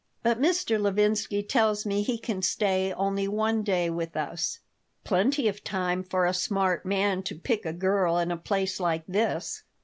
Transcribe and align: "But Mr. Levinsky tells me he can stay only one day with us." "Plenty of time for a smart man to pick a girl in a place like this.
"But 0.23 0.41
Mr. 0.41 0.81
Levinsky 0.81 1.43
tells 1.43 1.85
me 1.85 2.01
he 2.01 2.17
can 2.17 2.41
stay 2.41 2.91
only 2.91 3.27
one 3.27 3.61
day 3.61 3.87
with 3.91 4.17
us." 4.17 4.57
"Plenty 5.03 5.47
of 5.47 5.63
time 5.63 6.03
for 6.03 6.25
a 6.25 6.33
smart 6.33 6.87
man 6.87 7.21
to 7.21 7.35
pick 7.35 7.67
a 7.67 7.71
girl 7.73 8.17
in 8.17 8.31
a 8.31 8.35
place 8.35 8.79
like 8.79 9.03
this. 9.05 9.61